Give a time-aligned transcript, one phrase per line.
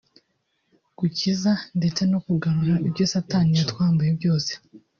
[0.99, 4.51] gukiza ndetse no kugarura ibyo satani yatwambuye byose